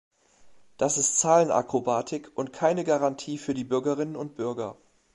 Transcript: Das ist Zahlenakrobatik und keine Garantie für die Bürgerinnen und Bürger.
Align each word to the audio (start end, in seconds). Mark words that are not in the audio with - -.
Das 0.77 0.97
ist 0.97 1.19
Zahlenakrobatik 1.19 2.31
und 2.33 2.53
keine 2.53 2.83
Garantie 2.83 3.37
für 3.37 3.53
die 3.53 3.63
Bürgerinnen 3.63 4.15
und 4.15 4.35
Bürger. 4.35 4.77